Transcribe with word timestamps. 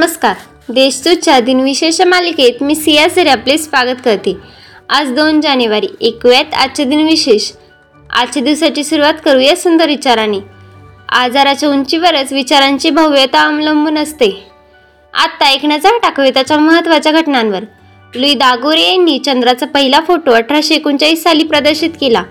नमस्कार. 0.00 0.34
देशदूतच्या 0.68 1.40
दिनविशेष 1.40 2.00
मालिकेत 2.00 2.62
मी 2.62 2.74
सिया 2.74 3.08
सरे 3.08 3.28
आपले 3.28 3.58
स्वागत 3.58 3.96
करते. 4.04 4.36
आज 4.88 5.12
दोन 5.12 5.40
जानेवारी 5.40 5.86
एकव्यात 6.00 6.54
आजचे 6.54 6.84
दिनविशेष. 6.84 7.50
आजच्या 8.10 8.42
दिवसाची 8.42 8.84
सुरुवात 8.84 9.14
करूया 9.24 9.56
सुंदर 9.56 9.86
विचाराने. 9.86 10.38
आजाराच्या 11.08 11.68
उंचीवरच 11.68 12.32
विचारांची 12.32 12.90
भव्यता 12.90 13.40
अवलंबून 13.40 13.98
असते. 13.98 14.46
आत्ता 15.14 15.46
ऐकण्याचा 15.46 15.88
टाकवेताच्या 15.98 16.58
महत्त्वाच्या 16.58 17.12
घटनांवर. 17.12 17.60
लुई 18.14 18.34
दागोरे 18.34 18.82
यांनी 18.82 19.18
चंद्राचा 19.18 19.66
पहिला 19.66 20.00
फोटो 20.00 20.30
अठराशे 20.30 20.74
एकोणचाळीस 20.74 21.22
साली 21.22 21.44
प्रदर्शित 21.44 21.90
केला. 22.00 22.22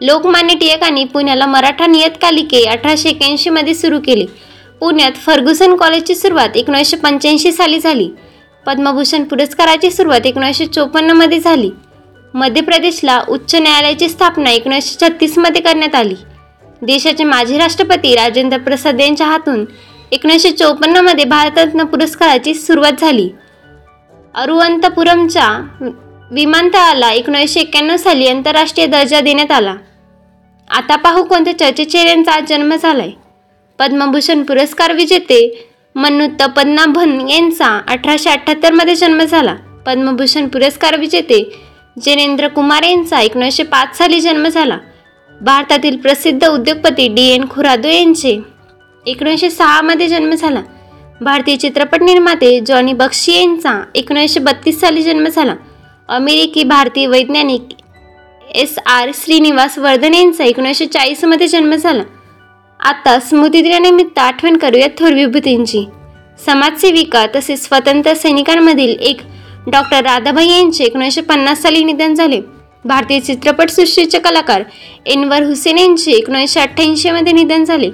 लोकमान्य 0.00 0.54
टिळकांनी 0.54 1.04
पुण्याला 1.04 1.46
मराठा 1.46 1.86
नियतकालिके 1.86 2.64
अठराशे 2.64 3.08
एक्याऐंशीमध्ये 3.08 3.74
सुरू 3.74 4.00
केले. 4.00 4.55
पुण्यात 4.80 5.12
फर्ग्युसन 5.16 5.76
कॉलेजची 5.76 6.14
सुरुवात 6.14 6.56
एकोणीसशे 6.56 6.96
पंच्याऐंशी 6.96 7.52
साली 7.52 7.78
झाली. 7.78 8.08
पद्मभूषण 8.66 9.24
पुरस्काराची 9.24 9.90
सुरुवात 9.90 10.26
एकोणीसशे 10.26 10.66
चोपन्नमध्ये 10.66 11.38
झाली. 11.40 11.70
मध्य 12.34 12.60
प्रदेशला 12.60 13.22
उच्च 13.28 13.54
न्यायालयाची 13.54 14.08
स्थापना 14.08 14.50
एकोणीसशे 14.50 15.06
छत्तीसमध्ये 15.06 15.62
करण्यात 15.62 15.94
आली. 15.94 16.14
देशाचे 16.82 17.24
माजी 17.24 17.58
राष्ट्रपती 17.58 18.14
राजेंद्र 18.14 18.58
प्रसाद 18.58 19.00
यांच्या 19.00 19.26
हातून 19.26 19.64
एकोणीसशे 20.12 20.50
चोपन्नमध्ये 20.50 21.24
भारतरत्न 21.24 21.84
पुरस्काराची 21.84 22.54
सुरुवात 22.54 23.00
झाली. 23.00 23.28
अरुवंतपुरमच्या 24.34 25.48
विमानतळाला 26.30 27.12
एकोणीसशे 27.12 27.60
एक्क्याण्णव 27.60 27.96
साली 27.96 28.28
आंतरराष्ट्रीय 28.28 28.86
दर्जा 28.86 29.20
देण्यात 29.20 29.50
आला. 29.50 29.74
आता 30.70 30.96
पाहू 30.96 31.22
कोणत्या 31.22 31.58
चर्चेचेऱ्यांचा 31.58 32.32
आज 32.32 32.44
जन्म 32.48 32.74
झालाय. 32.74 33.10
पद्मभूषण 33.78 34.42
पुरस्कार 34.42 34.92
विजेते 34.92 35.68
मन्नुत्त 35.94 36.42
पद्माभन 36.56 37.28
यांचा 37.28 37.66
अठराशे 37.88 38.30
अठ्ठ्याहत्तरमध्ये 38.30 38.94
जन्म 38.94 39.22
झाला. 39.22 39.54
पद्मभूषण 39.86 40.48
पुरस्कार 40.48 40.98
विजेते 40.98 41.42
जैनेंद्र 42.02 42.48
कुमार 42.48 42.82
यांचा 42.82 43.20
एकोणीसशे 43.20 43.62
पाच 43.62 43.98
साली 43.98 44.20
जन्म 44.20 44.48
झाला. 44.48 44.78
भारतातील 45.40 45.96
प्रसिद्ध 45.96 46.46
उद्योगपती 46.46 47.08
डी 47.08 47.26
एन 47.28 47.44
खुरादो 47.50 47.88
यांचे 47.88 48.38
एकोणीसशे 49.06 49.50
सहामध्ये 49.50 50.08
जन्म 50.08 50.34
झाला. 50.34 50.62
भारतीय 51.20 51.56
चित्रपट 51.56 52.02
निर्माते 52.02 52.60
जॉनी 52.60 52.92
बक्षी 52.92 53.32
यांचा 53.32 53.80
एकोणीसशे 53.94 54.40
बत्तीस 54.40 54.80
साली 54.80 55.02
जन्म 55.02 55.28
झाला. 55.28 55.54
अमेरिकी 56.08 56.64
भारतीय 56.64 57.06
वैज्ञानिक 57.06 57.62
एस 58.54 58.78
आर 58.86 59.10
श्रीनिवास 59.14 59.78
वर्धन 59.78 60.14
यांचा 60.14 60.44
एकोणीसशे 60.44 60.86
चाळीसमध्ये 60.86 61.46
जन्म 61.46 61.74
झाला. 61.74 62.02
आता 62.86 63.18
स्मृतिदिनानिमित्त 63.18 64.18
आठवण 64.18 64.56
करूया 64.56 64.86
थोर 64.98 65.12
विभूतींची. 65.12 65.84
समाजसेविका 66.46 67.26
तसेच 67.36 67.64
स्वतंत्र 67.64 68.14
सैनिकांमधील 68.14 68.96
एक 69.00 69.20
डॉक्टर 69.66 70.00
राधाबाई 70.00 70.48
यांचे 70.48 70.84
एकोणीसशे 70.84 71.20
पन्नास 71.20 71.62
साली 71.62 71.84
निधन 71.84 72.14
झाले. 72.14 72.40
भारतीय 72.84 73.20
चित्रपटसृष्टीचे 73.20 74.18
कलाकार 74.18 74.62
एनवर 75.06 75.42
हुसेन 75.42 75.78
यांचे 75.78 76.10
एकोणीसशे 76.10 76.60
अठ्ठ्याऐंशीमध्ये 76.60 77.32
निधन 77.32 77.64
झाले. 77.64 77.90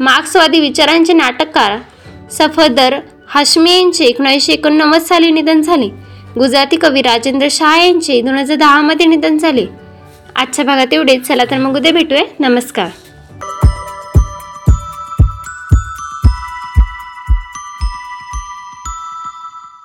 मार्क्सवादी 0.00 0.60
विचारांचे 0.60 1.12
नाटककार 1.12 1.78
सफदर 2.32 2.98
हाशमी 3.28 3.72
यांचे 3.72 4.04
एकोणीसशे 4.04 4.52
एकोणनव्वद 4.52 5.00
साली 5.00 5.30
निधन 5.30 5.62
झाले. 5.62 5.86
गुजराती 6.38 6.76
कवी 6.76 7.02
राजेंद्र 7.02 7.48
शाह 7.50 7.86
यांचे 7.86 8.20
दोन 8.20 8.34
हजार 8.34 8.56
दहामध्ये 8.56 9.06
निधन 9.06 9.38
झाले. 9.38 9.66
आजच्या 10.36 10.64
भागात 10.64 10.94
एवढेच. 10.94 11.22
चला 11.22 11.44
तर 11.44 11.58
मग 11.58 11.76
उद्या 11.76 11.92
भेटूया. 11.92 12.48
नमस्कार. 12.48 12.88